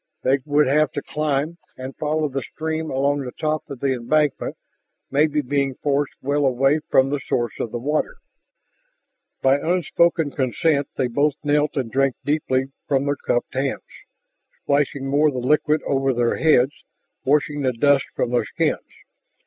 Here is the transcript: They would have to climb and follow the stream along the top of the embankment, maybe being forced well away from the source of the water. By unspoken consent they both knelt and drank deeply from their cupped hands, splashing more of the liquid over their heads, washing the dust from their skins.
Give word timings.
They 0.23 0.39
would 0.45 0.65
have 0.65 0.91
to 0.93 1.03
climb 1.03 1.59
and 1.77 1.95
follow 1.95 2.27
the 2.27 2.41
stream 2.41 2.89
along 2.89 3.19
the 3.19 3.31
top 3.33 3.69
of 3.69 3.81
the 3.81 3.93
embankment, 3.93 4.57
maybe 5.11 5.41
being 5.41 5.75
forced 5.75 6.15
well 6.23 6.43
away 6.43 6.79
from 6.89 7.11
the 7.11 7.19
source 7.19 7.59
of 7.59 7.71
the 7.71 7.77
water. 7.77 8.15
By 9.43 9.59
unspoken 9.59 10.31
consent 10.31 10.87
they 10.97 11.05
both 11.07 11.35
knelt 11.43 11.75
and 11.77 11.91
drank 11.91 12.15
deeply 12.25 12.71
from 12.87 13.05
their 13.05 13.15
cupped 13.15 13.53
hands, 13.53 13.83
splashing 14.63 15.05
more 15.07 15.27
of 15.27 15.35
the 15.35 15.39
liquid 15.39 15.83
over 15.83 16.15
their 16.15 16.37
heads, 16.37 16.83
washing 17.23 17.61
the 17.61 17.71
dust 17.71 18.05
from 18.15 18.31
their 18.31 18.45
skins. 18.45 18.81